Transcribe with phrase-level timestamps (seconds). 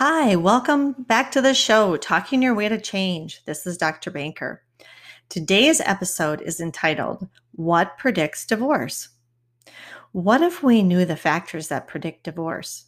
[0.00, 3.44] Hi, welcome back to the show, Talking Your Way to Change.
[3.46, 4.12] This is Dr.
[4.12, 4.62] Banker.
[5.28, 9.08] Today's episode is entitled What Predicts Divorce?
[10.12, 12.84] What if we knew the factors that predict divorce?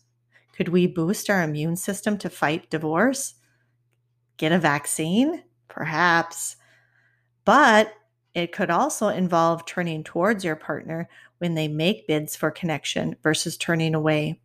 [0.56, 3.34] Could we boost our immune system to fight divorce?
[4.36, 5.42] Get a vaccine?
[5.66, 6.54] Perhaps.
[7.44, 7.92] But
[8.34, 11.08] it could also involve turning towards your partner
[11.38, 14.40] when they make bids for connection versus turning away.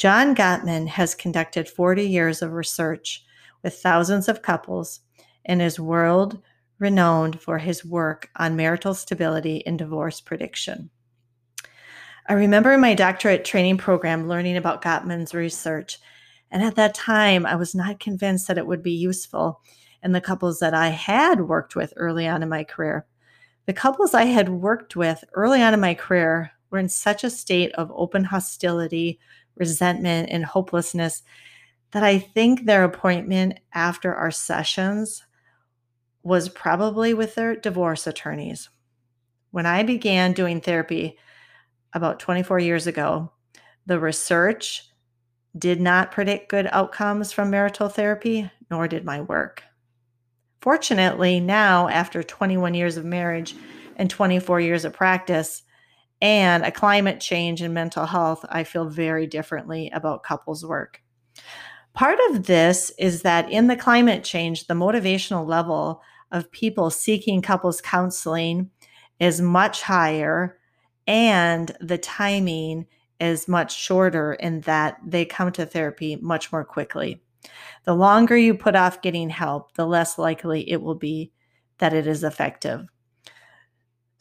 [0.00, 3.22] John Gottman has conducted 40 years of research
[3.62, 5.00] with thousands of couples
[5.44, 6.40] and is world
[6.78, 10.88] renowned for his work on marital stability and divorce prediction.
[12.26, 15.98] I remember in my doctorate training program learning about Gottman's research,
[16.50, 19.60] and at that time I was not convinced that it would be useful
[20.02, 23.04] in the couples that I had worked with early on in my career.
[23.66, 27.30] The couples I had worked with early on in my career were in such a
[27.30, 29.18] state of open hostility,
[29.56, 31.22] resentment, and hopelessness
[31.92, 35.24] that I think their appointment after our sessions
[36.22, 38.68] was probably with their divorce attorneys.
[39.50, 41.18] When I began doing therapy
[41.92, 43.32] about 24 years ago,
[43.86, 44.88] the research
[45.58, 49.64] did not predict good outcomes from marital therapy, nor did my work.
[50.60, 53.56] Fortunately, now, after 21 years of marriage
[53.96, 55.62] and 24 years of practice,
[56.20, 61.02] and a climate change in mental health, I feel very differently about couples work.
[61.92, 67.42] Part of this is that in the climate change, the motivational level of people seeking
[67.42, 68.70] couples counseling
[69.18, 70.58] is much higher,
[71.06, 72.86] and the timing
[73.18, 77.20] is much shorter in that they come to therapy much more quickly.
[77.84, 81.32] The longer you put off getting help, the less likely it will be
[81.78, 82.86] that it is effective.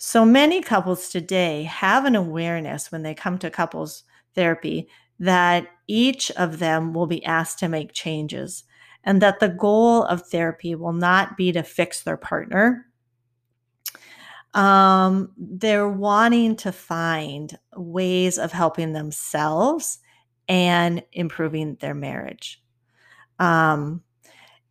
[0.02, 4.88] So many couples today have an awareness when they come to couples therapy
[5.20, 8.64] that each of them will be asked to make changes
[9.04, 12.86] and that the goal of therapy will not be to fix their partner.
[14.54, 20.00] Um, they're wanting to find ways of helping themselves
[20.48, 22.64] and improving their marriage.
[23.38, 24.02] Um,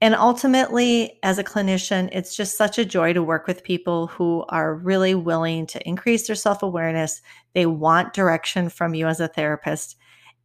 [0.01, 4.45] and ultimately, as a clinician, it's just such a joy to work with people who
[4.49, 7.21] are really willing to increase their self awareness.
[7.53, 9.97] They want direction from you as a therapist.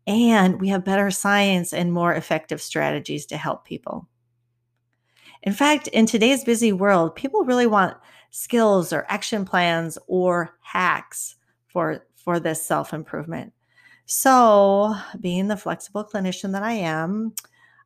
[0.08, 4.08] And we have better science and more effective strategies to help people.
[5.44, 7.96] In fact, in today's busy world, people really want
[8.31, 11.35] skills or action plans or hacks
[11.68, 13.53] for, for this self improvement.
[14.06, 17.35] So, being the flexible clinician that I am,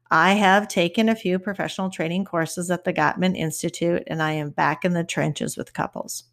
[0.09, 4.51] I have taken a few professional training courses at the Gottman Institute, and I am
[4.51, 6.23] back in the trenches with couples.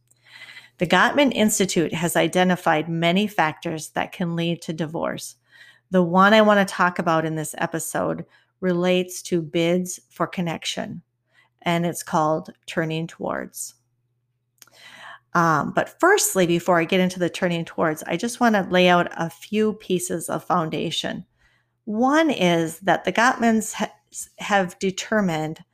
[0.78, 5.36] The Gottman Institute has identified many factors that can lead to divorce.
[5.90, 8.24] The one I want to talk about in this episode
[8.60, 11.02] relates to bids for connection,
[11.62, 13.74] and it's called Turning Towards.
[15.34, 18.88] Um, but firstly, before I get into the turning towards, I just want to lay
[18.88, 21.24] out a few pieces of foundation
[21.84, 23.92] one is that the Gottmans ha-
[24.38, 25.64] have determined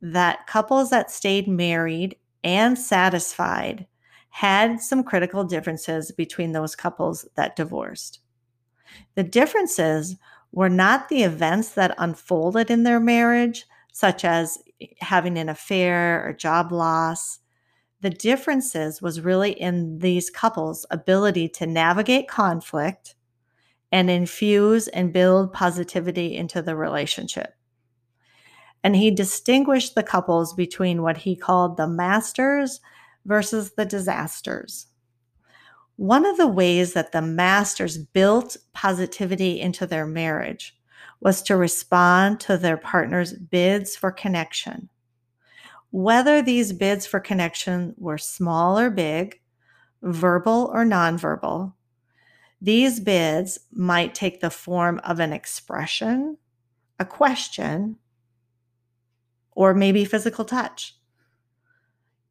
[0.00, 3.86] that couples that stayed married and satisfied
[4.30, 8.20] had some critical differences between those couples that divorced.
[9.14, 10.16] The differences
[10.50, 14.58] were not the events that unfolded in their marriage, such as
[15.00, 17.38] having an affair or job loss.
[18.00, 23.14] The differences was really in these couples' ability to navigate conflict
[23.92, 27.54] and infuse and build positivity into the relationship.
[28.82, 32.80] And he distinguished the couples between what he called the masters
[33.24, 34.86] versus the disasters.
[35.96, 40.76] One of the ways that the masters built positivity into their marriage
[41.20, 44.88] was to respond to their partner's bids for connection.
[45.90, 49.40] Whether these bids for connection were small or big,
[50.02, 51.74] verbal or nonverbal,
[52.62, 56.38] these bids might take the form of an expression,
[57.00, 57.96] a question,
[59.50, 60.94] or maybe physical touch.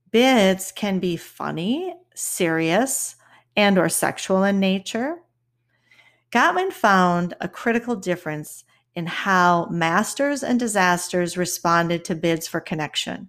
[0.10, 3.18] Bids can be funny, serious,
[3.57, 5.18] and or sexual in nature.
[6.31, 8.63] Gottman found a critical difference
[8.95, 13.28] in how masters and disasters responded to bids for connection.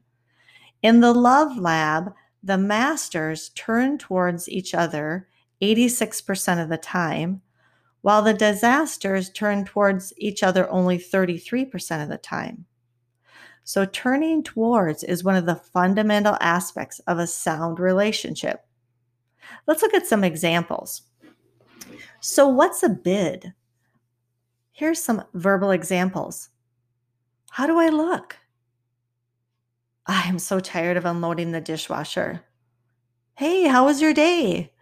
[0.83, 2.15] In the love lab,
[2.45, 5.27] the masters turned towards each other
[5.63, 7.41] 86% of the time,
[8.01, 12.67] while the disasters turn towards each other only 33% of the time.
[13.65, 18.67] So, turning towards is one of the fundamental aspects of a sound relationship.
[19.69, 21.03] Let's look at some examples.
[22.21, 23.55] So, what's a bid?
[24.73, 26.49] Here's some verbal examples.
[27.51, 28.39] How do I look?
[30.07, 32.43] I am so tired of unloading the dishwasher.
[33.35, 34.73] Hey, how was your day?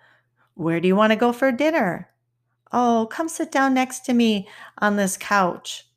[0.61, 2.11] Where do you want to go for dinner?
[2.71, 4.47] Oh, come sit down next to me
[4.77, 5.89] on this couch.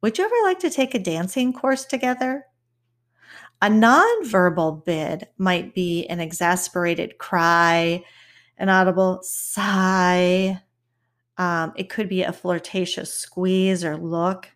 [0.00, 2.46] Would you ever like to take a dancing course together?
[3.60, 8.02] A nonverbal bid might be an exasperated cry,
[8.56, 10.58] an audible sigh.
[11.36, 14.48] Um, it could be a flirtatious squeeze or look.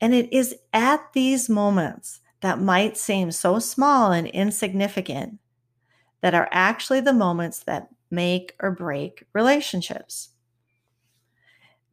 [0.00, 5.40] And it is at these moments that might seem so small and insignificant
[6.22, 10.30] that are actually the moments that make or break relationships.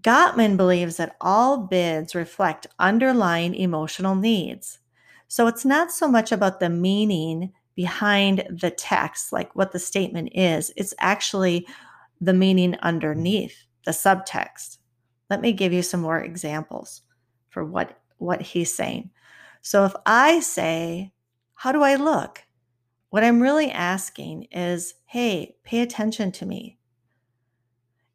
[0.01, 4.79] Gottman believes that all bids reflect underlying emotional needs.
[5.27, 10.29] So it's not so much about the meaning behind the text, like what the statement
[10.33, 11.67] is, it's actually
[12.19, 14.79] the meaning underneath the subtext.
[15.29, 17.01] Let me give you some more examples
[17.49, 19.11] for what, what he's saying.
[19.61, 21.13] So if I say,
[21.55, 22.43] How do I look?
[23.09, 26.77] What I'm really asking is, Hey, pay attention to me.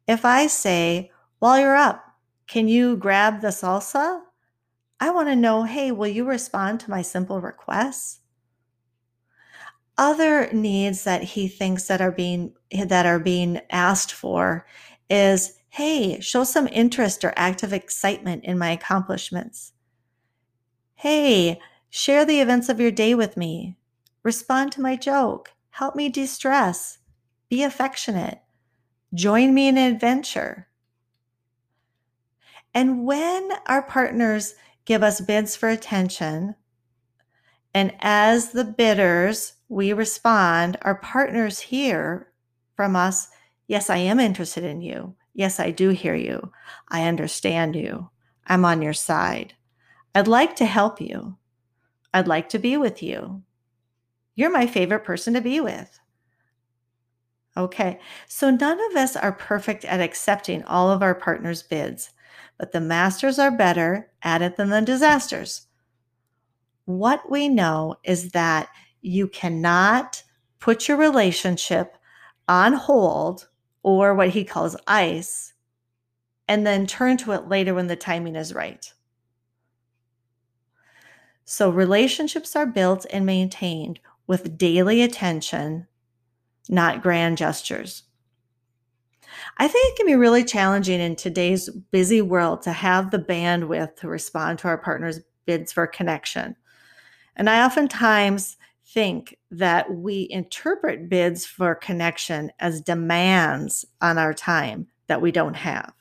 [0.07, 2.03] If I say, While you're up,
[2.47, 4.21] can you grab the salsa?
[4.99, 8.19] I want to know, Hey, will you respond to my simple requests?
[9.97, 14.65] Other needs that he thinks that are being that are being asked for
[15.09, 19.71] is hey show some interest or active excitement in my accomplishments
[20.95, 21.59] Hey,
[21.89, 23.75] share the events of your day with me.
[24.25, 25.53] Respond to my joke.
[25.69, 26.97] Help me de stress.
[27.47, 28.41] Be affectionate.
[29.13, 30.67] Join me in an adventure.
[32.73, 36.55] And when our partners give us bids for attention,
[37.71, 42.31] and as the bidders, we respond, our partners hear
[42.75, 43.29] from us,
[43.67, 45.15] Yes, I am interested in you.
[45.33, 46.51] Yes, I do hear you.
[46.89, 48.09] I understand you.
[48.47, 49.53] I'm on your side.
[50.13, 51.37] I'd like to help you.
[52.13, 53.43] I'd like to be with you.
[54.35, 55.99] You're my favorite person to be with.
[57.57, 62.09] Okay, so none of us are perfect at accepting all of our partner's bids,
[62.57, 65.67] but the masters are better at it than the disasters.
[66.83, 68.67] What we know is that
[69.01, 70.21] you cannot
[70.59, 71.97] put your relationship
[72.47, 73.47] on hold
[73.83, 75.53] or what he calls ice
[76.47, 78.91] and then turn to it later when the timing is right.
[81.45, 85.87] So relationships are built and maintained with daily attention,
[86.69, 88.03] not grand gestures.
[89.57, 93.97] I think it can be really challenging in today's busy world to have the bandwidth
[93.97, 96.55] to respond to our partner's bids for connection.
[97.35, 104.87] And I oftentimes think that we interpret bids for connection as demands on our time
[105.07, 105.93] that we don't have.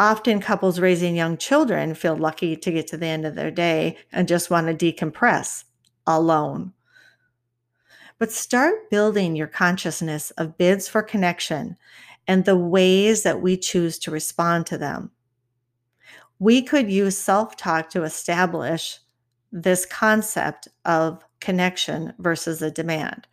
[0.00, 3.96] Often, couples raising young children feel lucky to get to the end of their day
[4.12, 5.64] and just want to decompress
[6.16, 6.72] alone.
[8.18, 11.76] But start building your consciousness of bids for connection
[12.26, 15.10] and the ways that we choose to respond to them.
[16.40, 18.98] We could use self talk to establish
[19.52, 23.26] this concept of connection versus a demand.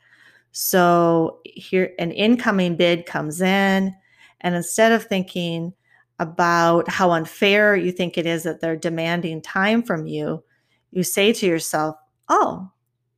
[0.51, 3.93] So, here an incoming bid comes in,
[4.41, 5.73] and instead of thinking,
[6.19, 10.43] about how unfair you think it is that they're demanding time from you,
[10.91, 11.95] you say to yourself,
[12.29, 12.71] Oh,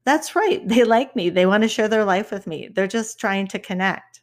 [0.04, 0.66] that's right.
[0.68, 1.30] They like me.
[1.30, 2.70] They want to share their life with me.
[2.74, 4.22] They're just trying to connect.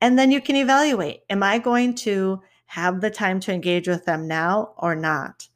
[0.00, 4.04] And then you can evaluate Am I going to have the time to engage with
[4.04, 5.48] them now or not?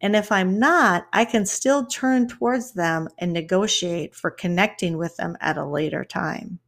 [0.00, 5.16] And if I'm not, I can still turn towards them and negotiate for connecting with
[5.16, 6.58] them at a later time.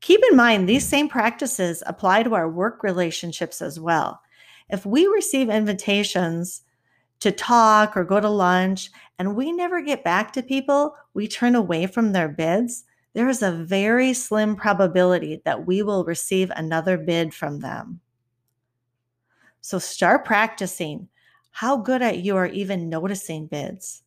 [0.00, 0.90] Keep in mind, these mm.
[0.90, 4.20] same practices apply to our work relationships as well.
[4.68, 6.62] If we receive invitations
[7.20, 11.54] to talk or go to lunch and we never get back to people, we turn
[11.54, 16.98] away from their bids, there is a very slim probability that we will receive another
[16.98, 18.00] bid from them.
[19.62, 21.08] So start practicing
[21.50, 24.02] how good at you are even noticing bids.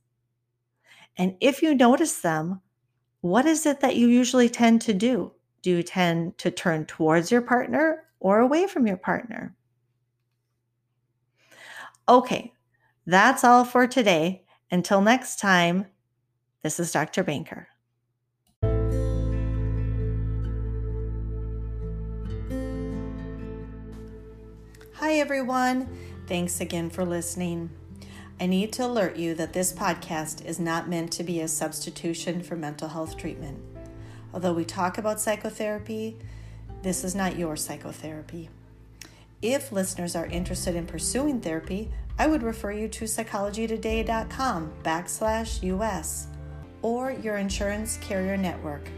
[1.18, 2.62] And if you notice them,
[3.22, 5.34] what is it that you usually tend to do?
[5.64, 9.56] Do you tend to turn towards your partner or away from your partner?
[12.08, 12.54] Okay,
[13.10, 14.44] that's all for today.
[14.72, 15.88] Until next time,
[16.62, 17.24] this is Dr.
[17.24, 17.68] Banker.
[24.94, 25.90] Hi, everyone.
[26.28, 27.72] Thanks again for listening.
[28.40, 32.44] I need to alert you that this podcast is not meant to be a substitution
[32.44, 33.60] for mental health treatment.
[34.34, 36.18] Although we talk about psychotherapy,
[36.84, 38.50] this is not your psychotherapy.
[39.42, 46.28] If listeners are interested in pursuing therapy, I would refer you to psychologytoday.com backslash US
[46.82, 48.90] or your insurance carrier network.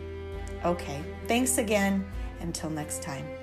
[0.65, 2.05] Okay, thanks again.
[2.39, 3.40] Until next time.